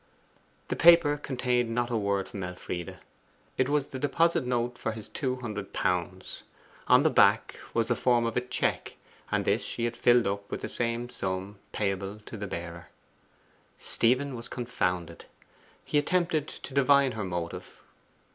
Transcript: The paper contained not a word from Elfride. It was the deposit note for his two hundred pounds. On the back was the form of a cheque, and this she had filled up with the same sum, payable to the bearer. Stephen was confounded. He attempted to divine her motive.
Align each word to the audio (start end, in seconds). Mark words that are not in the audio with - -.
The 0.69 0.75
paper 0.75 1.15
contained 1.15 1.69
not 1.75 1.91
a 1.91 1.95
word 1.95 2.27
from 2.27 2.41
Elfride. 2.43 2.97
It 3.55 3.69
was 3.69 3.89
the 3.89 3.99
deposit 3.99 4.47
note 4.47 4.75
for 4.79 4.93
his 4.93 5.07
two 5.07 5.35
hundred 5.35 5.73
pounds. 5.73 6.41
On 6.87 7.03
the 7.03 7.11
back 7.11 7.59
was 7.75 7.85
the 7.85 7.95
form 7.95 8.25
of 8.25 8.35
a 8.35 8.41
cheque, 8.41 8.95
and 9.31 9.45
this 9.45 9.63
she 9.63 9.83
had 9.85 9.95
filled 9.95 10.25
up 10.25 10.49
with 10.49 10.61
the 10.61 10.69
same 10.69 11.07
sum, 11.09 11.59
payable 11.71 12.17
to 12.25 12.35
the 12.35 12.47
bearer. 12.47 12.89
Stephen 13.77 14.35
was 14.35 14.47
confounded. 14.47 15.25
He 15.85 15.99
attempted 15.99 16.47
to 16.47 16.73
divine 16.73 17.11
her 17.11 17.23
motive. 17.23 17.83